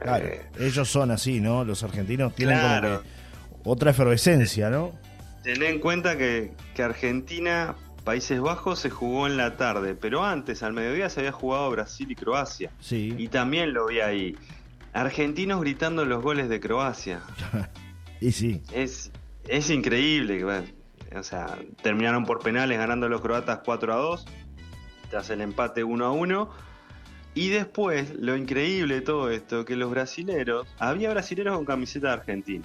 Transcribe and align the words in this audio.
Claro, 0.00 0.26
Eh, 0.26 0.42
ellos 0.58 0.88
son 0.88 1.10
así, 1.10 1.40
¿no? 1.40 1.64
Los 1.64 1.82
argentinos 1.82 2.34
tienen 2.34 2.58
Claro. 2.58 2.88
como 2.88 3.62
que 3.62 3.70
otra 3.70 3.90
efervescencia, 3.90 4.70
¿no? 4.70 4.92
Ten 5.42 5.62
en 5.62 5.78
cuenta 5.80 6.16
que, 6.18 6.52
que 6.74 6.82
Argentina, 6.82 7.74
Países 8.04 8.40
Bajos 8.40 8.78
se 8.78 8.90
jugó 8.90 9.26
en 9.26 9.36
la 9.36 9.56
tarde, 9.56 9.94
pero 9.94 10.24
antes, 10.24 10.62
al 10.62 10.72
mediodía, 10.72 11.08
se 11.10 11.20
había 11.20 11.32
jugado 11.32 11.70
Brasil 11.70 12.10
y 12.10 12.14
Croacia. 12.14 12.70
Sí. 12.80 13.14
Y 13.18 13.28
también 13.28 13.72
lo 13.74 13.86
vi 13.86 14.00
ahí. 14.00 14.36
Argentinos 14.92 15.60
gritando 15.60 16.04
los 16.04 16.22
goles 16.22 16.48
de 16.48 16.60
Croacia. 16.60 17.20
Y 18.22 18.32
sí, 18.32 18.60
Es, 18.74 19.10
es 19.48 19.70
increíble. 19.70 20.44
O 21.16 21.22
sea, 21.22 21.56
terminaron 21.82 22.26
por 22.26 22.40
penales 22.40 22.76
ganando 22.76 23.08
los 23.08 23.22
croatas 23.22 23.60
4 23.64 23.94
a 23.94 23.96
2, 23.96 24.26
tras 25.10 25.30
el 25.30 25.40
empate 25.40 25.82
1 25.84 26.04
a 26.04 26.10
1. 26.12 26.50
Y 27.34 27.48
después, 27.50 28.14
lo 28.18 28.36
increíble 28.36 28.96
de 28.96 29.00
todo 29.02 29.30
esto, 29.30 29.64
que 29.64 29.76
los 29.76 29.90
brasileros, 29.90 30.66
había 30.78 31.10
brasileros 31.10 31.56
con 31.56 31.64
camiseta 31.64 32.08
de 32.08 32.12
Argentina. 32.14 32.64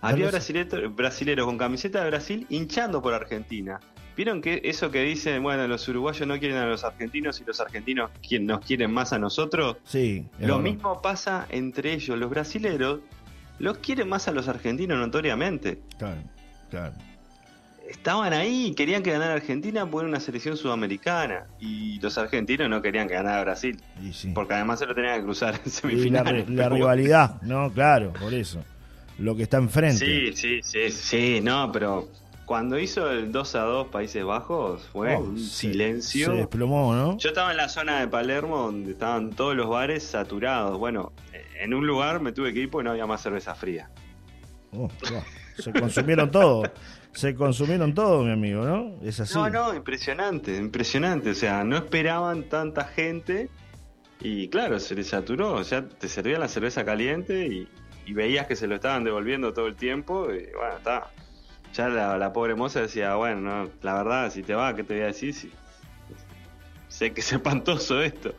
Había 0.00 0.28
brasileros, 0.28 0.94
brasileros 0.94 1.46
con 1.46 1.58
camiseta 1.58 2.04
de 2.04 2.10
Brasil 2.10 2.46
hinchando 2.50 3.02
por 3.02 3.14
Argentina. 3.14 3.80
¿Vieron 4.16 4.40
que 4.40 4.60
eso 4.64 4.90
que 4.90 5.02
dicen, 5.02 5.42
bueno, 5.42 5.66
los 5.68 5.86
uruguayos 5.88 6.26
no 6.26 6.38
quieren 6.38 6.58
a 6.58 6.66
los 6.66 6.84
argentinos 6.84 7.40
y 7.40 7.44
los 7.44 7.60
argentinos 7.60 8.10
quien 8.26 8.46
nos 8.46 8.64
quieren 8.64 8.92
más 8.92 9.12
a 9.12 9.18
nosotros? 9.18 9.76
sí. 9.84 10.26
Lo 10.40 10.58
mismo 10.58 11.00
pasa 11.00 11.46
entre 11.50 11.92
ellos. 11.92 12.18
Los 12.18 12.30
brasileros 12.30 13.00
los 13.58 13.78
quieren 13.78 14.08
más 14.08 14.28
a 14.28 14.32
los 14.32 14.48
argentinos 14.48 14.98
notoriamente. 14.98 15.80
Claro, 15.98 16.20
claro. 16.70 16.94
Estaban 17.88 18.32
ahí, 18.34 18.74
querían 18.74 19.02
que 19.02 19.10
ganara 19.10 19.32
Argentina 19.34 19.86
por 19.90 20.04
una 20.04 20.20
selección 20.20 20.56
sudamericana. 20.56 21.46
Y 21.58 21.98
los 22.00 22.18
argentinos 22.18 22.68
no 22.68 22.82
querían 22.82 23.08
que 23.08 23.14
ganara 23.14 23.40
Brasil. 23.42 23.80
Sí. 24.12 24.30
Porque 24.34 24.54
además 24.54 24.78
se 24.78 24.86
lo 24.86 24.94
tenían 24.94 25.16
que 25.18 25.24
cruzar 25.24 25.54
en 25.54 25.60
Y 25.64 25.64
la, 25.64 25.70
semifinales. 25.70 26.48
la 26.50 26.64
Pero 26.64 26.74
rivalidad, 26.76 27.40
¿no? 27.42 27.72
Claro, 27.72 28.12
por 28.12 28.34
eso. 28.34 28.62
Lo 29.18 29.34
que 29.34 29.42
está 29.44 29.56
enfrente. 29.56 30.32
Sí, 30.32 30.36
sí, 30.36 30.60
sí, 30.62 30.90
sí, 30.90 31.40
no, 31.42 31.72
pero 31.72 32.08
cuando 32.44 32.78
hizo 32.78 33.10
el 33.10 33.32
2 33.32 33.54
a 33.56 33.60
2 33.62 33.88
Países 33.88 34.22
Bajos 34.24 34.86
fue 34.92 35.16
Oh, 35.16 35.20
un 35.20 35.38
silencio. 35.38 36.26
Se 36.26 36.32
desplomó, 36.32 36.94
¿no? 36.94 37.16
Yo 37.18 37.30
estaba 37.30 37.50
en 37.50 37.56
la 37.56 37.68
zona 37.68 38.00
de 38.00 38.08
Palermo 38.08 38.58
donde 38.58 38.92
estaban 38.92 39.30
todos 39.30 39.56
los 39.56 39.68
bares 39.68 40.02
saturados. 40.04 40.78
Bueno, 40.78 41.12
en 41.60 41.74
un 41.74 41.86
lugar 41.86 42.20
me 42.20 42.32
tuve 42.32 42.52
que 42.52 42.60
ir 42.60 42.70
porque 42.70 42.84
no 42.84 42.90
había 42.90 43.06
más 43.06 43.22
cerveza 43.22 43.54
fría. 43.54 43.90
Oh, 44.72 44.88
wow. 45.10 45.22
Se 45.58 45.72
consumieron 45.72 46.30
todo. 46.30 46.62
Se 47.12 47.34
consumieron 47.34 47.94
todo, 47.94 48.22
mi 48.22 48.30
amigo, 48.32 48.64
¿no? 48.64 48.94
Es 49.02 49.18
así. 49.20 49.34
No, 49.34 49.48
no, 49.50 49.74
impresionante, 49.74 50.56
impresionante. 50.56 51.30
O 51.30 51.34
sea, 51.34 51.64
no 51.64 51.76
esperaban 51.76 52.44
tanta 52.44 52.84
gente 52.84 53.48
y 54.20 54.48
claro, 54.48 54.78
se 54.78 54.94
les 54.94 55.08
saturó. 55.08 55.54
O 55.54 55.64
sea, 55.64 55.88
te 55.88 56.08
servían 56.08 56.40
la 56.40 56.48
cerveza 56.48 56.84
caliente 56.84 57.46
y, 57.46 57.68
y 58.06 58.12
veías 58.12 58.46
que 58.46 58.54
se 58.56 58.66
lo 58.68 58.76
estaban 58.76 59.04
devolviendo 59.04 59.52
todo 59.52 59.66
el 59.66 59.74
tiempo 59.76 60.26
y 60.32 60.46
bueno, 60.56 60.76
está. 60.76 61.10
Ya 61.74 61.88
la, 61.88 62.16
la 62.16 62.32
pobre 62.32 62.54
moza 62.54 62.80
decía, 62.80 63.14
bueno, 63.16 63.40
no, 63.64 63.70
la 63.82 63.94
verdad, 63.94 64.30
si 64.32 64.42
te 64.42 64.54
va, 64.54 64.74
¿qué 64.74 64.84
te 64.84 64.94
voy 64.94 65.02
a 65.02 65.06
decir? 65.06 65.34
Si- 65.34 65.52
sé 66.88 67.12
que 67.12 67.20
es 67.20 67.32
espantoso 67.32 68.00
esto. 68.02 68.34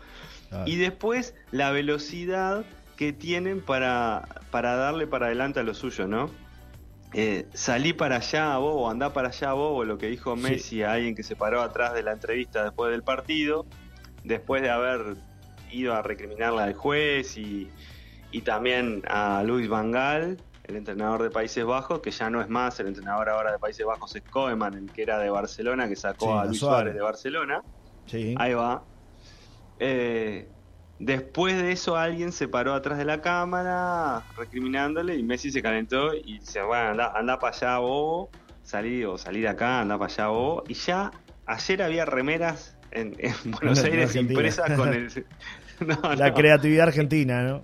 Y 0.66 0.78
después 0.78 1.36
la 1.52 1.70
velocidad 1.72 2.66
que 2.98 3.14
tienen 3.14 3.62
para, 3.62 4.28
para 4.50 4.76
darle 4.76 5.06
para 5.06 5.28
adelante 5.28 5.60
a 5.60 5.64
lo 5.64 5.76
suyo, 5.76 6.08
¿no? 6.08 6.32
Eh, 7.14 7.48
salí 7.54 7.94
para 7.94 8.18
allá, 8.18 8.58
bobo, 8.58 8.90
andá 8.90 9.12
para 9.14 9.30
allá, 9.30 9.54
bobo, 9.54 9.84
lo 9.84 9.98
que 9.98 10.08
dijo 10.08 10.36
Sí. 10.36 10.42
Messi 10.44 10.84
a 10.84 10.94
alguien 10.94 11.16
que 11.16 11.24
se 11.24 11.36
paró 11.36 11.62
atrás 11.62 11.94
de 11.94 12.04
la 12.04 12.12
entrevista 12.12 12.64
después 12.64 12.92
del 12.92 13.02
partido, 13.04 13.66
después 14.24 14.62
de 14.62 14.70
haber 14.70 15.16
ido 15.72 15.94
a 15.96 16.02
recriminarle 16.04 16.62
al 16.62 16.74
juez 16.76 17.36
y, 17.38 17.70
y 18.32 18.42
también 18.42 19.02
a 19.08 19.42
Luis 19.44 19.68
Van 19.68 19.92
Gaal, 19.92 20.38
el 20.66 20.76
entrenador 20.76 21.24
de 21.24 21.32
Países 21.32 21.66
Bajos, 21.66 22.00
que 22.00 22.12
ya 22.12 22.30
no 22.30 22.42
es 22.42 22.48
más, 22.50 22.80
el 22.80 22.88
entrenador 22.88 23.28
ahora 23.30 23.52
de 23.54 23.58
Países 23.60 23.84
Bajos 23.88 24.16
es 24.16 24.22
Koeman, 24.22 24.76
el 24.76 24.92
que 24.92 25.02
era 25.02 25.18
de 25.18 25.32
Barcelona, 25.32 25.88
que 25.90 25.96
sacó 25.96 26.26
Sí, 26.28 26.32
a 26.32 26.42
a 26.42 26.46
Luis 26.46 26.60
Suárez. 26.60 26.78
Suárez 26.78 26.94
de 26.94 27.02
Barcelona. 27.02 27.62
Sí. 28.06 28.36
Ahí 28.38 28.54
va. 28.54 28.84
Eh, 29.80 30.48
después 31.00 31.56
de 31.62 31.72
eso 31.72 31.96
alguien 31.98 32.32
se 32.32 32.48
paró 32.48 32.74
atrás 32.74 32.98
de 32.98 33.06
la 33.06 33.22
cámara 33.22 34.24
recriminándole 34.38 35.16
y 35.16 35.24
Messi 35.24 35.52
se 35.52 35.62
calentó 35.62 36.14
y 36.14 36.40
dice, 36.40 36.62
bueno, 36.62 36.90
anda, 36.92 37.14
anda 37.16 37.40
para 37.40 37.56
allá 37.56 37.78
bobo, 37.80 38.30
salí 38.64 39.04
o 39.06 39.18
salir 39.18 39.48
acá, 39.48 39.82
anda 39.82 39.98
para 39.98 40.14
allá 40.14 40.28
bobo. 40.28 40.64
Y 40.68 40.74
ya 40.74 41.12
ayer 41.46 41.82
había 41.82 42.06
remeras 42.06 42.78
en, 42.92 43.16
en 43.18 43.34
Buenos 43.52 43.80
En 43.80 43.86
Aires 43.86 44.16
impresas 44.16 44.72
con 44.78 44.94
el... 44.94 45.26
No, 45.80 46.14
La 46.16 46.34
creatividad 46.34 46.90
argentina, 46.90 47.42
¿no? 47.42 47.62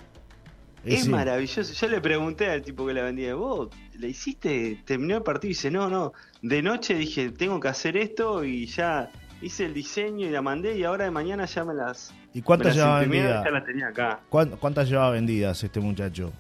Y 0.86 0.94
Es 0.94 1.04
sí. 1.04 1.10
maravilloso. 1.10 1.74
Yo 1.74 1.88
le 1.90 2.00
pregunté 2.00 2.50
al 2.50 2.62
tipo 2.62 2.88
que 2.88 2.94
la 2.94 3.04
vendía, 3.04 3.36
vos, 3.36 3.68
¿le 3.98 4.08
hiciste? 4.08 4.82
Terminó 4.86 5.18
el 5.18 5.24
partido 5.24 5.50
y 5.50 5.54
dice, 5.54 5.70
no, 5.70 5.90
no. 5.90 6.14
De 6.42 6.62
noche 6.62 6.94
dije, 6.94 7.32
tengo 7.32 7.60
que 7.60 7.68
hacer 7.68 7.98
esto 7.98 8.46
y 8.46 8.68
ya 8.68 9.10
hice 9.42 9.66
el 9.66 9.74
diseño 9.74 10.28
y 10.28 10.30
la 10.30 10.42
mandé 10.42 10.78
y 10.78 10.84
ahora 10.84 11.06
de 11.06 11.12
mañana 11.12 11.46
ya 11.46 11.64
me 11.64 11.74
las... 11.74 12.14
¿Y 12.34 12.42
cuántas 12.42 12.76
llevaba 12.76 13.00
vendidas? 13.02 13.44
Ya 13.46 13.52
las 13.52 13.66
tenía 13.66 13.88
acá. 13.88 14.20
¿Cuán- 14.30 14.52
¿Cuántas 14.60 14.90
llevaba 14.90 15.12
vendidas 15.12 15.64
este 15.64 15.80
muchacho? 15.80 16.32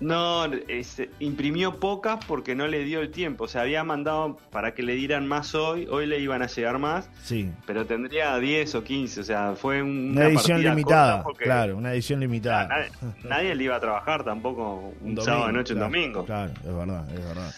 No, 0.00 0.46
este, 0.66 1.10
imprimió 1.20 1.78
pocas 1.78 2.24
porque 2.26 2.56
no 2.56 2.66
le 2.66 2.82
dio 2.84 3.00
el 3.00 3.12
tiempo. 3.12 3.44
O 3.44 3.48
sea, 3.48 3.62
había 3.62 3.84
mandado 3.84 4.36
para 4.50 4.74
que 4.74 4.82
le 4.82 4.94
dieran 4.96 5.28
más 5.28 5.54
hoy. 5.54 5.86
Hoy 5.88 6.06
le 6.06 6.18
iban 6.18 6.42
a 6.42 6.48
llegar 6.48 6.78
más, 6.80 7.08
Sí. 7.22 7.48
pero 7.66 7.86
tendría 7.86 8.36
10 8.38 8.74
o 8.74 8.82
15. 8.82 9.20
O 9.20 9.22
sea, 9.22 9.54
fue 9.54 9.80
un- 9.80 10.10
Una 10.10 10.22
una 10.22 10.26
edición 10.26 10.60
limitada, 10.60 11.22
porque 11.22 11.44
claro, 11.44 11.76
una 11.76 11.92
edición 11.92 12.18
limitada. 12.18 12.66
Nadie, 12.66 12.90
nadie 13.22 13.54
le 13.54 13.62
iba 13.64 13.76
a 13.76 13.80
trabajar 13.80 14.24
tampoco 14.24 14.92
un, 15.00 15.00
domingo, 15.14 15.22
sábado 15.22 15.46
de 15.46 15.52
noche, 15.52 15.74
claro, 15.74 15.86
un 15.86 15.92
domingo. 15.92 16.24
Claro, 16.24 16.52
es 16.52 16.74
verdad, 16.76 17.10
es 17.14 17.24
verdad. 17.24 17.52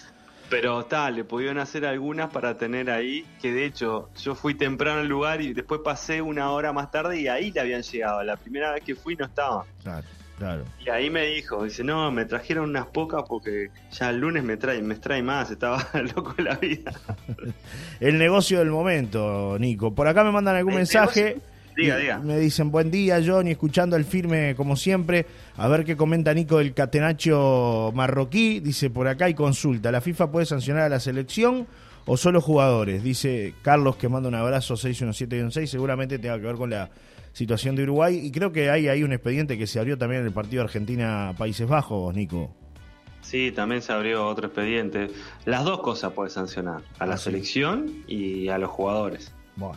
Pero 0.51 0.81
está, 0.81 1.11
le 1.11 1.25
pudieron 1.25 1.59
hacer 1.59 1.85
algunas 1.87 2.31
para 2.31 2.57
tener 2.57 2.91
ahí, 2.91 3.25
que 3.41 3.53
de 3.53 3.65
hecho 3.65 4.09
yo 4.23 4.35
fui 4.35 4.55
temprano 4.55 5.01
al 5.01 5.09
lugar 5.09 5.41
y 5.41 5.53
después 5.55 5.81
pasé 5.85 6.21
una 6.23 6.51
hora 6.51 6.73
más 6.73 6.91
tarde 6.91 7.19
y 7.21 7.29
ahí 7.29 7.51
le 7.51 7.61
habían 7.61 7.83
llegado. 7.83 8.23
La 8.23 8.37
primera 8.37 8.73
vez 8.73 8.85
que 8.85 8.95
fui 8.95 9.17
no 9.17 9.25
estaba. 9.25 9.65
Claro, 9.83 10.07
claro. 10.39 10.65
Y 10.85 10.91
ahí 10.91 11.09
me 11.11 11.27
dijo, 11.27 11.65
dice, 11.65 11.83
no, 11.83 12.11
me 12.13 12.25
trajeron 12.27 12.69
unas 12.71 12.87
pocas 12.87 13.23
porque 13.27 13.71
ya 13.91 14.11
el 14.11 14.19
lunes 14.19 14.45
me 14.45 14.57
trae, 14.57 14.81
me 14.83 14.95
trae 14.97 15.23
más, 15.23 15.51
estaba 15.51 15.85
loco 16.15 16.35
de 16.37 16.43
la 16.45 16.55
vida. 16.57 16.93
El 18.01 18.19
negocio 18.19 18.59
del 18.59 18.71
momento, 18.71 19.57
Nico. 19.59 19.95
Por 19.95 20.07
acá 20.09 20.23
me 20.25 20.31
mandan 20.31 20.57
algún 20.57 20.75
El 20.75 20.79
mensaje. 20.81 21.23
negocio- 21.37 21.54
Diga, 21.77 21.97
diga. 21.97 22.19
Me 22.21 22.39
dicen, 22.39 22.71
buen 22.71 22.91
día, 22.91 23.21
Johnny, 23.25 23.51
escuchando 23.53 23.97
el 23.97 24.05
firme 24.05 24.55
como 24.57 24.77
siempre. 24.77 25.27
A 25.57 25.67
ver 25.69 25.85
qué 25.85 25.97
comenta 25.97 26.33
Nico 26.33 26.59
del 26.59 26.73
catenacho 26.75 27.91
marroquí. 27.95 28.61
Dice 28.61 28.91
por 28.91 29.09
acá 29.09 29.29
y 29.29 29.35
consulta, 29.35 29.91
¿la 29.91 30.01
FIFA 30.01 30.31
puede 30.31 30.47
sancionar 30.47 30.83
a 30.85 30.89
la 30.89 31.01
selección 31.01 31.67
o 32.07 32.17
solo 32.17 32.41
jugadores? 32.41 33.03
Dice 33.03 33.55
Carlos 33.63 33.97
que 33.97 34.09
manda 34.09 34.29
un 34.29 34.35
abrazo 34.37 34.77
61716. 34.77 35.69
Seguramente 35.71 36.19
tenga 36.19 36.39
que 36.39 36.47
ver 36.47 36.57
con 36.57 36.71
la 36.71 36.91
situación 37.33 37.75
de 37.75 37.83
Uruguay. 37.83 38.21
Y 38.25 38.31
creo 38.31 38.53
que 38.53 38.71
hay, 38.71 38.87
hay 38.87 39.03
un 39.03 39.13
expediente 39.13 39.59
que 39.59 39.67
se 39.67 39.81
abrió 39.81 39.99
también 39.99 40.21
en 40.21 40.29
el 40.29 40.33
partido 40.33 40.63
Argentina-Países 40.63 41.67
Bajos, 41.69 42.15
Nico. 42.15 42.55
Sí, 43.21 43.51
también 43.53 43.81
se 43.83 43.93
abrió 43.93 44.27
otro 44.29 44.47
expediente. 44.47 45.09
Las 45.47 45.65
dos 45.65 45.81
cosas 45.81 46.13
puede 46.13 46.31
sancionar, 46.31 46.83
a 46.99 47.07
la 47.07 47.15
Ah, 47.15 47.17
sí. 47.19 47.25
selección 47.25 48.05
y 48.07 48.49
a 48.49 48.59
los 48.59 48.71
jugadores. 48.71 49.33
Bueno. 49.57 49.77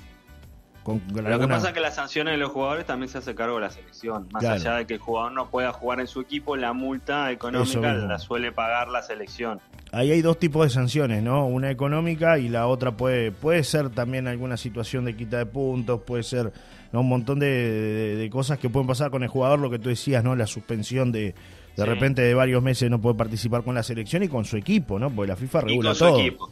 Con- 0.87 0.99
con 1.01 1.29
Lo 1.29 1.37
que 1.37 1.47
pasa 1.49 1.67
es 1.67 1.73
que 1.73 1.81
las 1.81 1.95
sanciones 1.95 2.31
de 2.35 2.37
los 2.37 2.49
jugadores 2.49 2.85
también 2.85 3.09
se 3.09 3.17
hace 3.17 3.35
cargo 3.35 3.55
de 3.55 3.61
la 3.63 3.69
selección. 3.69 4.29
Más 4.31 4.39
Claro. 4.41 4.55
allá 4.55 4.75
de 4.75 4.87
que 4.87 4.93
el 4.93 4.99
jugador 5.01 5.33
no 5.33 5.49
pueda 5.49 5.73
jugar 5.73 5.99
en 5.99 6.07
su 6.07 6.21
equipo, 6.21 6.55
la 6.55 6.71
multa 6.71 7.29
económica 7.29 7.93
la 7.93 8.17
suele 8.19 8.53
pagar 8.53 8.87
la 8.87 9.01
selección. 9.03 9.59
Ahí 9.91 10.11
hay 10.11 10.21
dos 10.21 10.39
tipos 10.39 10.65
de 10.65 10.69
sanciones, 10.69 11.21
¿no? 11.21 11.45
Una 11.45 11.71
económica 11.71 12.39
y 12.39 12.47
la 12.47 12.67
otra 12.67 12.91
puede 12.95 13.33
puede 13.33 13.65
ser 13.65 13.89
también 13.89 14.29
alguna 14.29 14.55
situación 14.55 15.03
de 15.03 15.17
quita 15.17 15.37
de 15.39 15.45
puntos, 15.45 15.99
puede 16.03 16.23
ser 16.23 16.53
¿no? 16.93 17.01
un 17.01 17.09
montón 17.09 17.39
de, 17.39 17.47
de- 17.47 18.15
de 18.15 18.29
cosas 18.29 18.57
que 18.57 18.69
pueden 18.69 18.87
pasar 18.87 19.11
con 19.11 19.23
el 19.23 19.27
jugador, 19.27 19.59
lo 19.59 19.69
que 19.69 19.79
tú 19.79 19.89
decías, 19.89 20.23
¿no? 20.23 20.37
La 20.37 20.47
suspensión 20.47 21.11
de 21.11 21.35
de 21.75 21.83
Sí. 21.83 21.89
repente 21.89 22.21
de 22.23 22.33
varios 22.33 22.63
meses 22.63 22.89
no 22.89 22.99
puede 23.01 23.15
participar 23.15 23.61
con 23.63 23.75
la 23.75 23.83
selección 23.83 24.23
y 24.23 24.29
con 24.29 24.45
su 24.45 24.55
equipo, 24.57 24.97
¿no? 24.97 25.11
Porque 25.11 25.27
la 25.27 25.35
FIFA 25.35 25.59
Y 25.59 25.65
regula 25.65 25.93
su 25.93 26.05
todo. 26.05 26.19
equipo. 26.21 26.49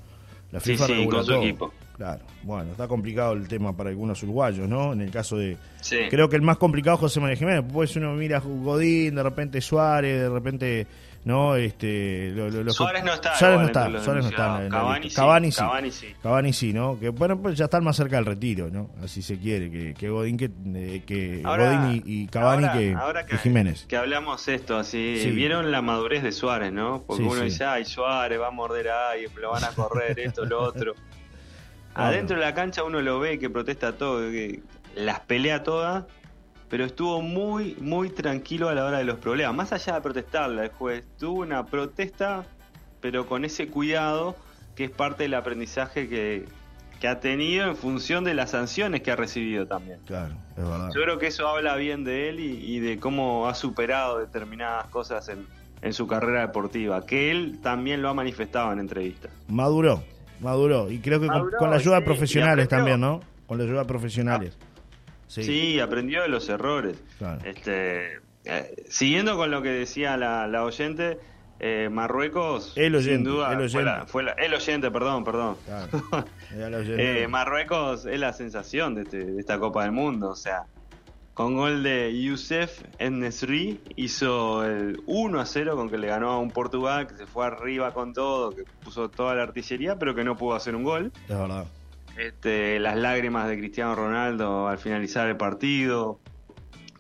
La 0.52 0.60
Sí, 0.60 0.72
FIFA 0.74 0.86
sí, 0.88 0.94
regula 0.94 1.18
con 1.18 1.26
su 1.26 1.34
equipo. 1.34 1.74
Claro. 1.96 2.26
Bueno, 2.44 2.72
está 2.72 2.88
complicado 2.88 3.34
el 3.34 3.48
tema 3.48 3.76
para 3.76 3.90
algunos 3.90 4.22
uruguayos, 4.24 4.68
¿no? 4.68 4.92
En 4.94 5.02
el 5.02 5.12
caso 5.12 5.38
de 5.38 5.58
Sí. 5.82 5.98
Creo 6.10 6.28
que 6.28 6.36
el 6.36 6.42
más 6.42 6.58
complicado 6.58 6.96
es 6.96 7.00
José 7.02 7.20
María 7.20 7.38
Jiménez. 7.38 7.64
Pues 7.72 7.96
uno 7.96 8.14
mira 8.16 8.38
a 8.38 8.42
Godín, 8.42 9.16
de 9.16 9.24
repente 9.24 9.62
Suárez, 9.62 10.20
de 10.22 10.30
repente. 10.30 10.88
No, 11.26 11.56
este. 11.56 12.30
lo- 12.36 12.50
lo- 12.52 12.64
lo- 12.64 12.72
Suárez 12.72 13.04
no 13.04 13.12
está 13.14 13.34
Suárez 13.36 13.60
no 13.60 13.66
está. 13.66 13.86
Suárez 14.04 14.24
no 14.26 14.30
está. 14.30 14.68
Cavani 14.70 15.10
sí, 15.10 15.16
Cavani 15.16 15.52
sí. 15.52 15.58
Cavani 15.58 15.92
sí. 15.92 16.08
Cavani 16.22 16.54
sí, 16.54 16.74
¿no? 16.74 17.00
Que 17.00 17.10
bueno, 17.10 17.42
pues 17.42 17.58
ya 17.58 17.66
están 17.66 17.84
más 17.84 17.96
cerca 17.96 18.18
del 18.18 18.26
retiro, 18.26 18.70
¿no? 18.70 18.92
Así 19.04 19.24
se 19.24 19.38
quiere. 19.40 19.72
Que, 19.72 19.94
que 19.96 20.10
Godín, 20.10 20.38
que, 20.38 20.52
eh, 20.76 21.02
que 21.06 21.42
Ahora- 21.44 21.82
Godín 21.82 22.04
y, 22.06 22.22
y 22.24 22.28
Cavani 22.28 22.66
ahora- 22.66 22.78
que, 22.80 22.94
ahora 22.94 23.26
que 23.26 23.38
Jiménez. 23.40 23.86
Que 23.88 23.98
hablamos 23.98 24.48
esto, 24.48 24.78
así. 24.78 25.20
Sí. 25.24 25.32
Vieron 25.32 25.72
la 25.72 25.82
madurez 25.82 26.22
de 26.22 26.32
Suárez, 26.32 26.72
¿no? 26.72 27.04
Porque 27.08 27.24
Sí, 27.24 27.30
uno 27.32 27.42
dice, 27.42 27.64
ay, 27.64 27.86
Suárez 27.86 28.40
va 28.40 28.48
a 28.50 28.52
morder 28.52 28.90
ahí, 28.90 29.26
lo 29.42 29.50
van 29.52 29.64
a 29.64 29.70
correr, 29.70 30.20
esto, 30.20 30.46
lo 30.46 30.62
otro. 30.62 30.94
Adentro 31.96 32.38
de 32.38 32.44
la 32.44 32.54
cancha 32.54 32.84
uno 32.84 33.02
lo 33.02 33.20
ve 33.20 33.40
que 33.40 33.50
protesta 33.50 33.98
todo, 33.98 34.30
que 34.30 34.62
las 34.96 35.22
pelea 35.22 35.64
todas 35.64 36.06
pero 36.70 36.86
estuvo 36.86 37.22
muy, 37.22 37.76
muy 37.80 38.10
tranquilo 38.10 38.70
a 38.70 38.74
la 38.74 38.86
hora 38.86 38.98
de 38.98 39.04
los 39.04 39.18
problemas. 39.20 39.56
Más 39.56 39.74
allá 39.74 39.96
de 39.96 40.02
protestarle 40.02 40.64
al 40.64 40.72
juez, 40.72 41.06
tuvo 41.18 41.42
una 41.42 41.66
protesta, 41.66 42.46
pero 43.02 43.28
con 43.28 43.46
ese 43.46 43.68
cuidado 43.68 44.36
que 44.76 44.86
es 44.86 44.92
parte 44.92 45.24
del 45.24 45.36
aprendizaje 45.36 46.10
que, 46.10 46.46
que 47.00 47.08
ha 47.08 47.20
tenido 47.20 47.68
en 47.68 47.78
función 47.78 48.24
de 48.24 48.34
las 48.34 48.52
sanciones 48.52 49.02
que 49.02 49.12
ha 49.12 49.16
recibido 49.16 49.68
también. 49.68 50.00
Claro, 50.06 50.34
es 50.58 50.64
verdad. 50.64 50.90
Yo 50.94 51.02
creo 51.02 51.18
que 51.18 51.28
eso 51.28 51.48
habla 51.48 51.76
bien 51.76 52.04
de 52.04 52.30
él 52.30 52.40
y, 52.40 52.76
y 52.76 52.80
de 52.80 53.00
cómo 53.00 53.48
ha 53.48 53.56
superado 53.56 54.20
determinadas 54.20 54.88
cosas 54.88 55.30
en, 55.30 55.48
en 55.82 55.94
su 55.94 56.08
carrera 56.08 56.42
deportiva, 56.42 57.06
que 57.06 57.32
él 57.32 57.60
también 57.62 58.02
lo 58.02 58.10
ha 58.10 58.14
manifestado 58.14 58.74
en 58.74 58.80
entrevistas. 58.80 59.32
Maduró, 59.48 60.04
maduró. 60.40 60.90
Y 60.92 61.00
creo 61.00 61.20
que 61.20 61.28
con- 61.28 61.38
Maduró, 61.38 61.58
con, 61.58 61.70
la 61.70 61.76
ayuda 61.78 61.96
de 61.96 62.02
sí, 62.02 62.06
profesionales 62.06 62.68
también, 62.68 63.00
¿no? 63.00 63.22
Con 63.48 63.58
la 63.58 63.64
ayuda 63.64 63.80
de 63.82 63.86
profesionales. 63.86 64.58
Sí, 65.28 65.44
Sí, 65.44 65.80
aprendió 65.80 66.22
de 66.22 66.28
los 66.30 66.48
errores. 66.50 67.02
Claro. 67.18 67.40
Este, 67.46 68.18
eh, 68.46 68.76
siguiendo 68.90 69.36
con 69.38 69.50
lo 69.52 69.62
que 69.62 69.70
decía 69.70 70.18
la, 70.18 70.48
la 70.48 70.64
oyente, 70.64 71.18
eh, 71.60 71.90
Marruecos, 71.92 72.74
El 72.76 72.96
oyente, 72.96 73.16
sin 73.16 73.24
duda, 73.24 73.52
el 73.54 73.70
fue 73.70 73.84
la- 73.84 73.92
oyente. 73.94 74.12
fue 74.12 74.24
la- 74.24 74.32
el 74.34 74.54
oyente, 74.54 74.92
perdón, 74.92 75.24
perdón. 75.24 75.58
claro. 75.66 75.88
Oyente. 76.78 77.24
Eh, 77.24 77.28
Marruecos 77.28 78.06
es 78.06 78.20
la 78.20 78.34
sensación 78.34 78.94
de, 78.96 79.02
este- 79.04 79.26
de 79.26 79.40
esta 79.40 79.58
Copa 79.60 79.84
del 79.84 79.92
Mundo, 79.94 80.30
o 80.30 80.36
sea, 80.36 80.64
con 81.36 81.54
gol 81.54 81.84
de 81.84 82.18
Youssef 82.18 82.82
Nesri 82.98 83.82
hizo 83.98 84.64
el 84.64 85.02
1 85.06 85.40
a 85.40 85.46
0 85.46 85.76
con 85.76 85.90
que 85.90 85.98
le 85.98 86.08
ganó 86.08 86.30
a 86.32 86.40
un 86.40 86.50
Portugal 86.50 87.08
que 87.08 87.16
se 87.16 87.26
fue 87.26 87.46
arriba 87.46 87.94
con 87.94 88.14
todo, 88.14 88.52
que 88.52 88.64
puso 88.84 89.10
toda 89.10 89.36
la 89.36 89.44
artillería, 89.44 90.00
pero 90.00 90.16
que 90.16 90.24
no 90.24 90.38
pudo 90.38 90.56
hacer 90.56 90.76
un 90.76 90.84
gol. 90.84 91.12
es 91.28 91.38
verdad. 91.38 91.66
Este, 92.18 92.80
las 92.80 92.96
lágrimas 92.96 93.50
de 93.50 93.58
Cristiano 93.58 93.94
Ronaldo 93.94 94.70
al 94.70 94.78
finalizar 94.78 95.28
el 95.28 95.36
partido, 95.36 96.22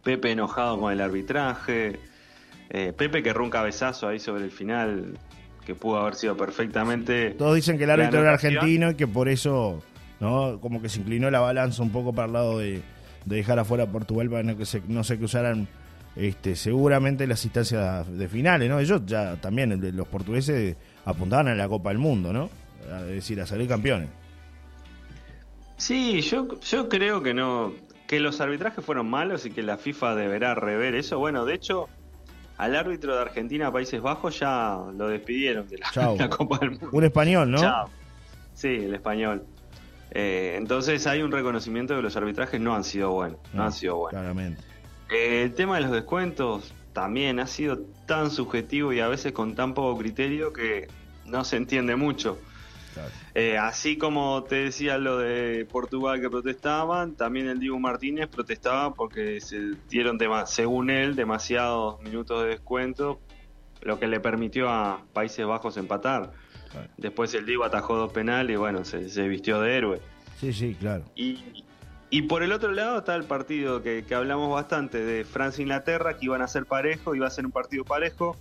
Pepe 0.03 0.33
enojado 0.33 0.81
con 0.81 0.91
el 0.91 0.99
arbitraje, 0.99 1.97
eh, 2.69 2.91
Pepe 2.91 3.23
que 3.23 3.31
un 3.31 3.49
cabezazo 3.49 4.09
ahí 4.09 4.19
sobre 4.19 4.43
el 4.43 4.51
final 4.51 5.17
que 5.65 5.75
pudo 5.75 5.99
haber 5.99 6.15
sido 6.15 6.35
perfectamente... 6.35 7.31
Todos 7.31 7.55
dicen 7.55 7.77
que 7.77 7.85
el 7.85 7.91
árbitro 7.91 8.19
era 8.19 8.33
argentino 8.33 8.91
y 8.91 8.95
que 8.95 9.07
por 9.07 9.29
eso, 9.29 9.81
¿no? 10.19 10.59
Como 10.59 10.81
que 10.81 10.89
se 10.89 10.99
inclinó 10.99 11.31
la 11.31 11.39
balanza 11.39 11.81
un 11.81 11.91
poco 11.91 12.11
para 12.11 12.27
el 12.27 12.33
lado 12.33 12.59
de, 12.59 12.83
de 13.25 13.35
dejar 13.37 13.59
afuera 13.59 13.85
a 13.85 13.87
Portugal 13.87 14.29
para 14.29 14.43
no 14.43 14.57
que 14.57 14.65
se, 14.65 14.81
no 14.87 15.03
se 15.03 15.17
cruzaran 15.17 15.67
este, 16.15 16.55
seguramente 16.55 17.27
las 17.27 17.43
instancias 17.43 18.11
de 18.11 18.27
finales, 18.29 18.69
¿no? 18.69 18.79
Ellos 18.79 19.01
ya 19.05 19.35
también, 19.37 19.79
los 19.95 20.07
portugueses, 20.07 20.77
apuntaban 21.03 21.47
a 21.49 21.55
la 21.55 21.67
Copa 21.67 21.89
del 21.89 21.97
Mundo, 21.97 22.31
¿no? 22.31 22.49
Es 23.01 23.07
decir, 23.07 23.41
a 23.41 23.45
salir 23.45 23.67
campeones. 23.67 24.09
Sí, 25.77 26.21
yo, 26.21 26.59
yo 26.61 26.87
creo 26.87 27.21
que 27.21 27.33
no, 27.33 27.73
que 28.07 28.19
los 28.19 28.39
arbitrajes 28.39 28.83
fueron 28.83 29.09
malos 29.09 29.45
y 29.45 29.51
que 29.51 29.63
la 29.63 29.77
FIFA 29.77 30.15
deberá 30.15 30.55
rever 30.55 30.95
eso. 30.95 31.19
Bueno, 31.19 31.45
de 31.45 31.55
hecho, 31.55 31.89
al 32.57 32.75
árbitro 32.75 33.15
de 33.15 33.21
Argentina 33.21 33.71
Países 33.71 34.01
Bajos 34.01 34.39
ya 34.39 34.77
lo 34.95 35.09
despidieron 35.09 35.67
de 35.67 35.79
la, 35.79 36.15
la 36.17 36.29
Copa 36.29 36.59
del 36.59 36.71
Mundo. 36.71 36.89
Un 36.91 37.03
español, 37.03 37.51
¿no? 37.51 37.59
Chao. 37.59 37.89
Sí, 38.53 38.69
el 38.69 38.93
español. 38.93 39.45
Eh, 40.11 40.55
entonces 40.57 41.07
hay 41.07 41.21
un 41.21 41.31
reconocimiento 41.31 41.93
de 41.93 41.99
que 41.99 42.03
los 42.03 42.15
arbitrajes 42.15 42.59
no 42.59 42.75
han 42.75 42.83
sido 42.83 43.11
buenos. 43.11 43.39
No, 43.53 43.63
han 43.63 43.73
sido 43.73 43.97
buenos. 43.97 44.21
Claramente. 44.21 44.61
Eh, 45.09 45.43
el 45.43 45.53
tema 45.53 45.75
de 45.75 45.81
los 45.81 45.91
descuentos 45.91 46.73
también 46.93 47.39
ha 47.39 47.47
sido 47.47 47.79
tan 48.05 48.31
subjetivo 48.31 48.93
y 48.93 49.01
a 49.01 49.07
veces 49.07 49.33
con 49.33 49.55
tan 49.55 49.73
poco 49.73 49.97
criterio 49.97 50.53
que 50.53 50.87
no 51.25 51.43
se 51.43 51.57
entiende 51.57 51.95
mucho. 51.95 52.39
Claro. 52.93 53.11
Eh, 53.33 53.57
así 53.57 53.97
como 53.97 54.43
te 54.43 54.55
decía 54.55 54.97
lo 54.97 55.17
de 55.17 55.67
Portugal 55.69 56.21
que 56.21 56.29
protestaban, 56.29 57.15
también 57.15 57.49
el 57.49 57.59
Diego 57.59 57.77
Martínez 57.77 58.29
protestaba 58.29 58.93
porque 58.93 59.41
se 59.41 59.73
dieron, 59.89 60.17
según 60.45 60.89
él, 60.89 61.17
demasiados 61.17 62.01
minutos 62.01 62.43
de 62.43 62.49
descuento, 62.51 63.19
lo 63.81 63.99
que 63.99 64.07
le 64.07 64.21
permitió 64.21 64.69
a 64.69 65.01
Países 65.11 65.45
Bajos 65.45 65.75
empatar. 65.75 66.31
Claro. 66.75 66.89
Después 66.97 67.33
el 67.33 67.45
Diego 67.45 67.63
atajó 67.63 67.95
dos 67.95 68.11
penales 68.11 68.53
y 68.53 68.57
bueno, 68.57 68.83
se, 68.85 69.09
se 69.09 69.27
vistió 69.27 69.61
de 69.61 69.77
héroe. 69.77 70.01
Sí, 70.39 70.51
sí, 70.53 70.75
claro. 70.79 71.03
Y, 71.15 71.63
y 72.09 72.23
por 72.23 72.43
el 72.43 72.51
otro 72.51 72.71
lado 72.71 72.99
está 72.99 73.15
el 73.15 73.23
partido 73.23 73.81
que, 73.81 74.03
que 74.05 74.13
hablamos 74.15 74.51
bastante 74.53 75.03
de 75.03 75.23
Francia-Inglaterra, 75.25 76.17
que 76.17 76.25
iban 76.25 76.41
a 76.41 76.47
ser 76.47 76.65
parejo, 76.65 77.15
iba 77.15 77.27
a 77.27 77.29
ser 77.29 77.45
un 77.45 77.51
partido 77.51 77.83
parejo, 77.85 78.35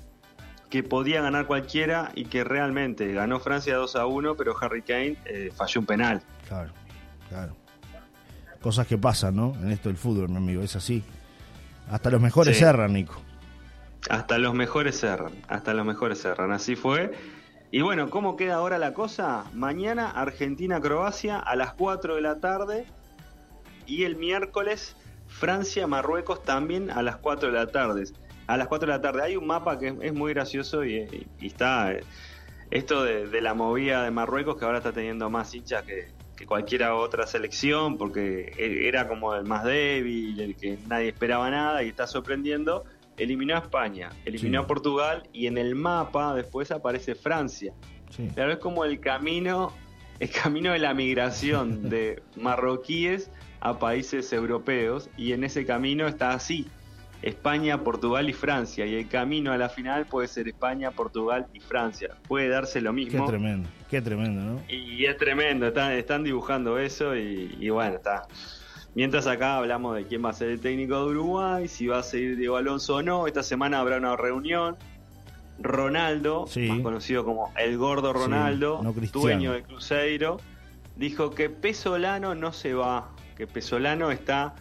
que 0.71 0.83
podía 0.83 1.23
ganar 1.23 1.47
cualquiera 1.47 2.11
y 2.17 2.25
que 2.25 2.43
realmente 2.43 3.13
ganó 3.13 3.39
Francia 3.39 3.77
2 3.77 3.95
a 3.97 4.07
1, 4.07 4.35
pero 4.35 4.55
Harry 4.61 4.83
Kane 4.83 5.17
eh, 5.27 5.53
falló 5.55 5.81
un 5.81 5.87
penal. 5.87 6.23
Claro, 6.49 6.73
claro. 7.29 7.57
Cosas 8.61 8.87
que 8.87 8.99
pasan, 8.99 9.37
¿no? 9.37 9.55
En 9.63 9.71
esto 9.71 9.89
del 9.89 9.97
fútbol, 9.99 10.29
mi 10.31 10.39
amigo, 10.39 10.63
es 10.63 10.75
así. 10.75 11.05
Hasta 11.91 12.11
los 12.11 12.21
mejores 12.21 12.57
Sí. 12.57 12.65
cerran, 12.65 12.93
Nico. 12.95 13.21
Hasta 14.11 14.39
los 14.39 14.53
mejores 14.55 14.99
cerran, 14.99 15.33
hasta 15.49 15.75
los 15.75 15.87
mejores 15.87 16.21
cerran, 16.21 16.51
así 16.53 16.75
fue. 16.77 17.13
Y 17.75 17.83
bueno, 17.83 18.09
¿cómo 18.09 18.37
queda 18.37 18.55
ahora 18.55 18.79
la 18.79 18.95
cosa? 18.95 19.47
Mañana 19.53 20.09
Argentina-Croacia 20.09 21.41
a 21.41 21.57
las 21.57 21.73
4 21.73 22.15
de 22.15 22.21
la 22.21 22.39
tarde 22.39 22.87
y 23.85 24.05
el 24.05 24.15
miércoles 24.15 24.95
Francia-Marruecos 25.27 26.45
también 26.45 26.89
a 26.93 27.03
las 27.03 27.17
4 27.17 27.51
de 27.51 27.55
la 27.59 27.67
tarde. 27.67 28.05
A 28.47 28.57
las 28.57 28.69
4 28.69 28.87
de 28.87 28.93
la 28.93 29.01
tarde 29.01 29.23
hay 29.25 29.35
un 29.35 29.49
mapa 29.49 29.77
que 29.77 29.93
es, 30.03 30.15
muy 30.15 30.33
gracioso 30.33 30.85
y, 30.85 31.27
está 31.41 31.91
eh, 31.91 32.05
esto 32.71 33.03
de, 33.03 33.41
la 33.41 33.55
movida 33.55 34.05
de 34.05 34.13
Marruecos 34.13 34.57
que 34.57 34.65
ahora 34.65 34.79
está 34.79 34.93
teniendo 34.93 35.29
más 35.29 35.53
hinchas 35.53 35.83
que, 35.83 36.13
que 36.37 36.47
cualquier 36.47 36.85
otra 36.85 37.27
selección 37.27 37.99
porque 37.99 38.53
e- 38.57 38.87
era 38.87 39.09
como 39.09 39.35
el 39.35 39.47
más 39.47 39.65
débil, 39.65 40.39
el 40.39 40.55
que 40.55 40.79
nadie 40.87 41.09
esperaba 41.09 41.51
nada 41.51 41.83
y 41.83 41.89
está 41.89 42.07
sorprendiendo. 42.07 42.85
Eliminó 43.17 43.55
a 43.55 43.59
España, 43.59 44.11
eliminó 44.25 44.61
Sí. 44.61 44.65
a 44.65 44.67
Portugal 44.67 45.23
y 45.33 45.47
en 45.47 45.59
el 45.59 45.75
mapa 45.75 46.35
después 46.35 46.71
aparece 46.71 47.15
Francia. 47.15 47.73
Sí. 48.11 48.29
Claro, 48.35 48.53
es 48.53 48.59
como 48.59 48.85
el 48.85 49.01
camino, 49.01 49.73
el 50.21 50.31
camino 50.31 50.73
de 50.73 50.79
la 50.79 50.95
migración 50.95 51.83
de 51.91 52.23
marroquíes 52.37 53.31
a 53.61 53.79
países 53.79 54.33
europeos 54.33 55.09
y 55.17 55.33
en 55.33 55.45
ese 55.45 55.65
camino 55.65 56.07
está 56.07 56.31
así. 56.33 56.67
España, 57.23 57.83
Portugal 57.83 58.29
y 58.29 58.35
Francia. 58.35 58.85
Y 58.85 58.97
el 58.97 59.09
camino 59.09 59.51
a 59.53 59.57
la 59.57 59.71
final 59.71 60.05
puede 60.05 60.29
ser 60.29 60.47
España, 60.47 60.91
Portugal 60.91 61.47
y 61.55 61.61
Francia. 61.61 62.11
Puede 62.29 62.49
darse 62.49 62.83
lo 62.83 62.91
Qué 62.91 62.97
mismo. 62.97 63.25
tremendo, 63.27 63.67
qué 63.89 64.03
tremendo, 64.03 64.43
¿no? 64.43 64.61
Y 64.69 65.07
es 65.07 65.17
tremendo, 65.17 65.67
están, 65.69 65.93
están 65.93 66.23
dibujando 66.23 66.79
eso 66.79 67.17
y, 67.17 67.57
y 67.59 67.71
bueno, 67.71 67.97
está. 67.97 68.27
Mientras 68.95 69.27
acá 69.27 69.57
hablamos 69.57 69.97
de 69.97 70.07
quién 70.07 70.25
va 70.25 70.31
a 70.31 70.33
ser 70.33 70.51
el 70.51 70.61
técnico 70.61 70.99
de 71.05 71.11
Uruguay, 71.11 71.67
si 71.69 71.87
va 71.89 71.99
a 71.99 72.03
seguir 72.03 72.37
Diego 72.37 72.57
Alonso 72.57 72.97
o 72.97 73.03
no. 73.03 73.27
Esta 73.27 73.43
semana 73.43 73.81
habrá 73.81 73.97
una 73.99 74.17
reunión. 74.17 74.77
Ronaldo, 75.61 76.47
Sí. 76.49 76.67
más 76.69 76.81
conocido 76.81 77.25
como 77.25 77.53
el 77.57 77.79
gordo 77.79 78.13
Sí, 78.13 78.19
Ronaldo, 78.19 78.81
no 78.83 78.93
dueño 78.93 79.53
de 79.53 79.63
Cruzeiro, 79.63 80.39
dijo 80.97 81.31
que 81.31 81.49
Pesolano 81.49 82.35
no 82.35 82.53
se 82.53 82.75
va, 82.75 83.11
que 83.37 83.47
Pesolano 83.47 84.11
está 84.11 84.55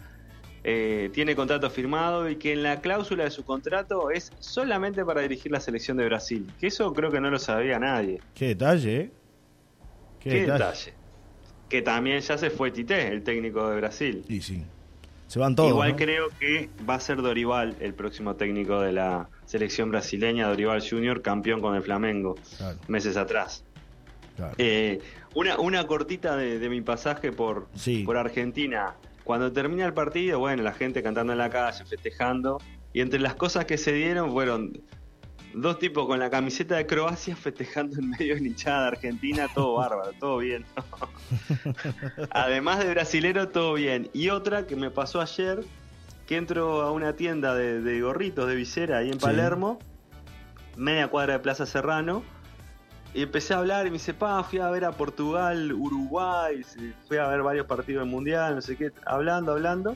eh, 0.66 1.10
tiene 1.12 1.36
contrato 1.36 1.68
firmado 1.68 2.30
y 2.30 2.36
que 2.36 2.52
en 2.54 2.62
la 2.62 2.80
cláusula 2.80 3.24
de 3.24 3.30
su 3.30 3.44
contrato 3.44 4.10
es 4.10 4.32
solamente 4.38 5.04
para 5.04 5.20
dirigir 5.20 5.52
la 5.52 5.60
selección 5.60 5.98
de 5.98 6.06
Brasil. 6.06 6.50
Que 6.58 6.68
eso 6.68 6.90
creo 6.94 7.10
que 7.10 7.20
no 7.20 7.28
lo 7.28 7.38
sabía 7.38 7.78
nadie. 7.78 8.20
Qué 8.34 8.46
detalle, 8.46 8.96
¿eh? 9.00 9.10
Qué, 10.20 10.30
Qué 10.30 10.40
detalle. 10.40 10.64
detalle. 10.64 10.94
Que 11.74 11.82
también 11.82 12.20
ya 12.20 12.38
se 12.38 12.50
fue 12.50 12.70
Tite, 12.70 13.08
el 13.08 13.24
técnico 13.24 13.68
de 13.68 13.74
Brasil. 13.78 14.24
Y 14.28 14.40
sí. 14.42 14.62
Se 15.26 15.40
van 15.40 15.56
todos. 15.56 15.70
Igual 15.70 15.90
¿no? 15.90 15.96
creo 15.96 16.28
que 16.38 16.70
va 16.88 16.94
a 16.94 17.00
ser 17.00 17.20
Dorival 17.20 17.74
el 17.80 17.94
próximo 17.94 18.36
técnico 18.36 18.80
de 18.80 18.92
la 18.92 19.28
selección 19.44 19.90
brasileña, 19.90 20.46
Dorival 20.46 20.88
Junior, 20.88 21.20
campeón 21.20 21.60
con 21.60 21.74
el 21.74 21.82
Flamengo 21.82 22.36
Claro, 22.58 22.78
meses 22.86 23.16
atrás. 23.16 23.64
claro. 24.36 24.54
Eh, 24.58 25.00
una, 25.34 25.58
una 25.58 25.84
cortita 25.88 26.36
de, 26.36 26.60
de 26.60 26.68
mi 26.68 26.80
pasaje 26.80 27.32
por, 27.32 27.66
Sí. 27.74 28.04
por 28.04 28.16
Argentina. 28.18 28.94
Cuando 29.24 29.50
termina 29.50 29.84
el 29.84 29.94
partido, 29.94 30.38
bueno, 30.38 30.62
la 30.62 30.74
gente 30.74 31.02
cantando 31.02 31.32
en 31.32 31.40
la 31.40 31.50
calle, 31.50 31.84
festejando. 31.86 32.60
Y 32.92 33.00
entre 33.00 33.18
las 33.18 33.34
cosas 33.34 33.64
que 33.64 33.78
se 33.78 33.92
dieron 33.92 34.30
fueron 34.30 34.80
dos 35.54 35.78
tipos 35.78 36.06
con 36.06 36.18
la 36.18 36.30
camiseta 36.30 36.76
de 36.76 36.86
Croacia 36.86 37.36
festejando 37.36 37.98
en 37.98 38.10
medio 38.10 38.34
de 38.34 38.42
hinchada 38.42 38.82
de 38.82 38.88
Argentina, 38.88 39.48
todo 39.54 39.74
bárbaro, 39.78 40.12
todo 40.18 40.38
bien. 40.38 40.64
Además 42.30 42.80
de 42.80 42.90
brasilero, 42.90 43.48
todo 43.48 43.74
bien. 43.74 44.10
Y 44.12 44.30
otra 44.30 44.66
que 44.66 44.76
me 44.76 44.90
pasó 44.90 45.20
ayer, 45.20 45.64
que 46.26 46.36
entro 46.36 46.82
a 46.82 46.90
una 46.90 47.14
tienda 47.14 47.54
de, 47.54 47.80
de 47.80 48.00
gorritos 48.00 48.48
de 48.48 48.54
visera 48.56 48.98
ahí 48.98 49.08
en 49.08 49.20
Sí. 49.20 49.26
Palermo, 49.26 49.78
media 50.76 51.08
cuadra 51.08 51.34
de 51.34 51.38
Plaza 51.40 51.66
Serrano, 51.66 52.22
y 53.14 53.22
empecé 53.22 53.54
a 53.54 53.58
hablar 53.58 53.86
y 53.86 53.90
me 53.90 53.94
dice, 53.94 54.12
pa, 54.12 54.42
fui 54.42 54.58
a 54.58 54.68
ver 54.70 54.84
a 54.84 54.90
Portugal, 54.90 55.72
Uruguay, 55.72 56.62
fui 57.06 57.16
a 57.16 57.28
ver 57.28 57.42
varios 57.42 57.66
partidos 57.66 58.02
del 58.02 58.10
Mundial, 58.10 58.56
no 58.56 58.60
sé 58.60 58.76
qué, 58.76 58.90
hablando, 59.06 59.52
hablando. 59.52 59.94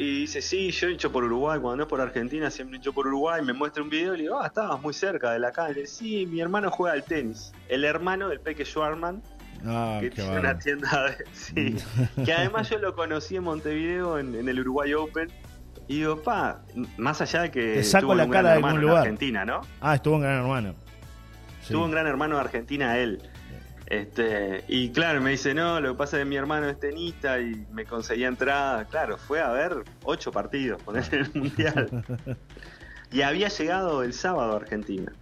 Y 0.00 0.20
dice, 0.20 0.40
sí, 0.40 0.70
yo 0.70 0.88
hincho 0.88 1.12
por 1.12 1.24
Uruguay, 1.24 1.60
cuando 1.60 1.76
no 1.76 1.82
es 1.82 1.88
por 1.90 2.00
Argentina, 2.00 2.50
siempre 2.50 2.78
hincho 2.78 2.94
por 2.94 3.06
Uruguay. 3.06 3.42
Me 3.44 3.52
muestra 3.52 3.82
un 3.82 3.90
video 3.90 4.14
y 4.14 4.16
le 4.16 4.22
digo, 4.22 4.40
ah, 4.40 4.46
estabas 4.46 4.80
muy 4.80 4.94
cerca 4.94 5.32
de 5.32 5.38
la 5.38 5.52
calle. 5.52 5.86
Sí, 5.86 6.24
mi 6.24 6.40
hermano 6.40 6.70
juega 6.70 6.94
al 6.94 7.04
tenis. 7.04 7.52
El 7.68 7.84
hermano 7.84 8.30
del 8.30 8.40
Peque 8.40 8.64
Schwarman, 8.64 9.22
Ah, 9.66 9.98
que 10.00 10.08
tiene 10.08 10.38
una 10.38 10.58
tienda 10.58 11.10
de... 11.10 11.24
Sí. 11.34 11.76
que 12.24 12.32
además 12.32 12.70
yo 12.70 12.78
lo 12.78 12.94
conocí 12.94 13.36
en 13.36 13.42
Montevideo, 13.42 14.18
en, 14.18 14.34
en 14.34 14.48
el 14.48 14.60
Uruguay 14.60 14.94
Open. 14.94 15.30
Y 15.86 15.96
digo, 15.96 16.22
pa, 16.22 16.62
más 16.96 17.20
allá 17.20 17.42
de 17.42 17.50
que 17.50 17.74
Te 17.74 17.84
saco 17.84 18.14
la 18.14 18.24
un 18.24 18.30
cara 18.30 18.42
gran 18.42 18.52
de 18.52 18.56
hermano 18.56 18.68
algún 18.68 18.80
en 18.80 18.88
lugar. 18.88 19.02
Argentina, 19.02 19.44
¿no? 19.44 19.60
Ah, 19.82 19.96
estuvo 19.96 20.14
en 20.14 20.22
Gran 20.22 20.38
Hermano. 20.38 20.74
Sí. 21.60 21.74
Tuvo 21.74 21.84
un 21.84 21.90
gran 21.90 22.06
hermano 22.06 22.36
de 22.36 22.40
Argentina 22.40 22.96
él. 22.96 23.20
Este, 23.90 24.64
y 24.68 24.90
claro, 24.90 25.20
me 25.20 25.32
dice, 25.32 25.52
no, 25.52 25.80
lo 25.80 25.92
que 25.92 25.98
pasa 25.98 26.16
es 26.16 26.22
que 26.22 26.28
mi 26.28 26.36
hermano 26.36 26.68
es 26.68 26.78
tenista 26.78 27.40
y 27.40 27.66
me 27.72 27.84
conseguía 27.84 28.28
entrada. 28.28 28.84
Claro, 28.84 29.18
fue 29.18 29.40
a 29.40 29.50
ver 29.50 29.82
ocho 30.04 30.30
partidos 30.30 30.80
en 31.10 31.14
el 31.20 31.30
Mundial. 31.34 32.04
y 33.12 33.22
había 33.22 33.48
llegado 33.48 34.04
el 34.04 34.12
sábado 34.12 34.52
a 34.52 34.56
Argentina. 34.56 35.12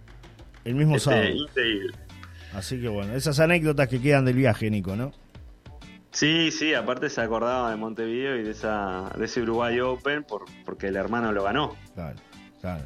El 0.65 0.75
mismo 0.75 0.97
Este, 0.97 1.09
sábado. 1.09 1.29
increíble. 1.29 1.97
Así 2.53 2.79
que 2.79 2.87
bueno, 2.89 3.13
esas 3.15 3.39
anécdotas 3.39 3.87
que 3.87 3.99
quedan 3.99 4.25
del 4.25 4.35
viaje, 4.35 4.69
Nico, 4.69 4.95
¿no? 4.95 5.11
Sí, 6.11 6.51
sí, 6.51 6.73
aparte 6.75 7.09
se 7.09 7.21
acordaba 7.21 7.71
de 7.71 7.75
Montevideo 7.75 8.35
y 8.37 8.43
de 8.43 8.51
esa 8.51 9.11
de 9.17 9.25
ese 9.25 9.41
Uruguay 9.41 9.79
Open 9.79 10.23
por, 10.23 10.45
porque 10.65 10.87
el 10.87 10.95
hermano 10.95 11.31
lo 11.31 11.43
ganó. 11.43 11.75
Claro, 11.95 12.19
claro. 12.61 12.83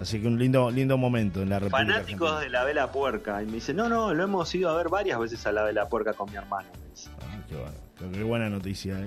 Así 0.00 0.20
que 0.20 0.26
un 0.28 0.38
lindo, 0.38 0.70
lindo 0.70 0.96
momento 0.96 1.42
en 1.42 1.50
la 1.50 1.58
República 1.58 1.92
Fanáticos 1.92 2.30
Argentina. 2.32 2.40
de 2.40 2.50
la 2.50 2.64
Vela 2.64 2.90
Puerca. 2.92 3.42
Y 3.42 3.46
me 3.46 3.52
dice, 3.52 3.74
no, 3.74 3.88
no, 3.88 4.14
lo 4.14 4.24
hemos 4.24 4.54
ido 4.54 4.70
a 4.70 4.76
ver 4.76 4.88
varias 4.88 5.18
veces 5.18 5.46
a 5.46 5.52
la 5.52 5.62
Vela 5.64 5.88
Puerca 5.88 6.14
con 6.14 6.30
mi 6.30 6.36
hermano. 6.36 6.68
me 6.82 6.90
dice. 6.90 7.10
Ah, 7.20 7.38
qué, 7.46 7.54
bueno, 7.56 8.12
qué 8.16 8.22
buena 8.22 8.48
noticia, 8.48 8.98
¿eh? 8.98 9.06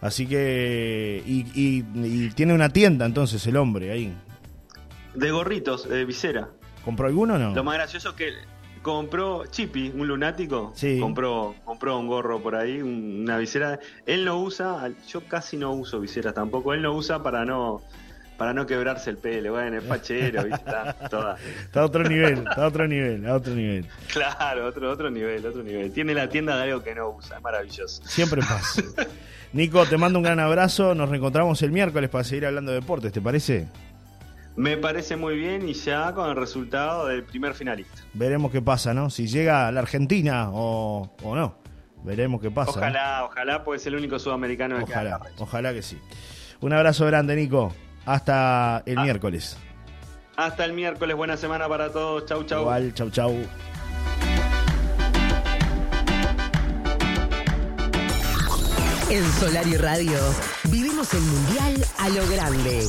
Así 0.00 0.26
que. 0.26 1.22
Y, 1.24 1.46
y- 1.54 1.84
y 2.26 2.30
tiene 2.30 2.54
una 2.54 2.68
tienda 2.70 3.06
entonces 3.06 3.46
el 3.46 3.56
hombre 3.56 3.92
ahí. 3.92 4.12
De 5.14 5.30
gorritos, 5.30 5.88
de 5.88 6.04
visera. 6.04 6.48
¿Compró 6.84 7.06
alguno 7.06 7.34
o 7.34 7.38
no? 7.38 7.54
Lo 7.54 7.64
más 7.64 7.76
gracioso 7.76 8.10
es 8.10 8.14
que 8.16 8.32
compró 8.82 9.46
Chippy, 9.46 9.92
un 9.96 10.06
lunático. 10.08 10.72
Sí. 10.74 10.98
Compró, 11.00 11.54
compró 11.64 11.98
un 11.98 12.06
gorro 12.08 12.42
por 12.42 12.56
ahí, 12.56 12.82
un- 12.82 13.20
una 13.22 13.38
visera. 13.38 13.78
Él 14.06 14.24
no 14.24 14.38
usa, 14.40 14.90
yo 15.08 15.20
casi 15.22 15.56
no 15.56 15.72
uso 15.72 16.00
viseras 16.00 16.34
tampoco. 16.34 16.74
Él 16.74 16.82
no 16.82 16.92
usa 16.94 17.22
para 17.22 17.44
no 17.44 17.80
para 18.36 18.52
no 18.52 18.66
quebrarse 18.66 19.10
el 19.10 19.18
pelo. 19.18 19.52
Bueno, 19.52 19.78
es 19.78 19.84
fachero, 19.84 20.44
¿viste? 20.44 20.60
Está 20.60 20.94
toda. 21.08 21.36
Está 21.64 21.80
a 21.80 21.84
otro 21.84 22.02
nivel, 22.04 22.38
está 22.38 22.64
a 22.64 22.66
otro 22.66 22.86
nivel, 22.86 23.26
a 23.26 23.34
otro 23.34 23.54
nivel. 23.54 23.86
Claro, 24.12 24.66
otro, 24.66 24.90
otro 24.90 25.10
nivel, 25.10 25.44
otro 25.46 25.62
nivel. 25.62 25.92
Tiene 25.92 26.14
la 26.14 26.28
tienda 26.28 26.56
de 26.56 26.64
algo 26.64 26.82
que 26.82 26.94
no 26.94 27.10
usa, 27.10 27.36
es 27.36 27.42
maravilloso. 27.42 28.02
Siempre 28.04 28.42
pasa. 28.42 28.82
Nico, 29.52 29.86
te 29.86 29.96
mando 29.96 30.18
un 30.18 30.24
gran 30.24 30.40
abrazo. 30.40 30.94
Nos 30.94 31.08
reencontramos 31.08 31.62
el 31.62 31.72
miércoles 31.72 32.10
para 32.10 32.24
seguir 32.24 32.46
hablando 32.46 32.72
de 32.72 32.80
deportes, 32.80 33.12
¿te 33.12 33.20
parece? 33.20 33.68
Me 34.56 34.76
parece 34.78 35.16
muy 35.16 35.36
bien 35.36 35.68
y 35.68 35.74
ya 35.74 36.12
con 36.12 36.30
el 36.30 36.36
resultado 36.36 37.06
del 37.06 37.24
primer 37.24 37.54
finalista. 37.54 38.02
Veremos 38.14 38.50
qué 38.50 38.62
pasa, 38.62 38.94
¿no? 38.94 39.10
Si 39.10 39.26
llega 39.26 39.68
a 39.68 39.72
la 39.72 39.80
Argentina 39.80 40.48
o, 40.50 41.10
o 41.22 41.36
no. 41.36 41.58
Veremos 42.04 42.40
qué 42.40 42.50
pasa. 42.50 42.70
Ojalá, 42.70 43.24
ojalá, 43.24 43.64
pues 43.64 43.82
es 43.82 43.88
el 43.88 43.96
único 43.96 44.18
sudamericano 44.18 44.78
que 44.78 44.84
Ojalá, 44.84 45.20
ojalá 45.38 45.74
que 45.74 45.82
sí. 45.82 45.98
Un 46.60 46.72
abrazo 46.72 47.04
grande, 47.04 47.36
Nico. 47.36 47.74
Hasta 48.06 48.82
el 48.86 48.98
Ah. 48.98 49.02
miércoles. 49.02 49.56
Hasta 50.36 50.64
el 50.64 50.72
miércoles, 50.74 51.16
buena 51.16 51.36
semana 51.36 51.68
para 51.68 51.90
todos. 51.90 52.26
Chau, 52.26 52.44
chau. 52.44 52.60
Igual, 52.62 52.94
chau, 52.94 53.10
chau. 53.10 53.34
En 59.08 59.32
Solar 59.34 59.66
y 59.66 59.76
Radio 59.76 60.18
vivimos 60.64 61.14
el 61.14 61.20
Mundial 61.22 61.84
a 61.98 62.08
lo 62.08 62.26
grande. 62.28 62.88